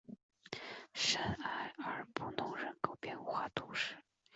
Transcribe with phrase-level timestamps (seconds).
[0.93, 3.97] 圣埃尔布隆人口变化图示